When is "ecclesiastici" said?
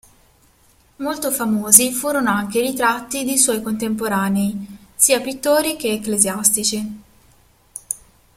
5.91-7.01